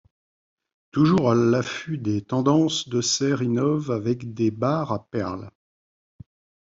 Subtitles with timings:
[0.89, 5.51] Toujours à l’affût des tendances, DeSerres innove avec des bars à perles.